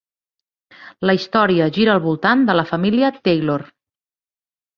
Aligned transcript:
La 1.09 1.13
història 1.17 1.67
gira 1.75 1.93
al 1.97 2.01
voltant 2.07 2.41
de 2.49 2.57
la 2.61 2.65
família 2.71 3.13
Taylor. 3.27 3.67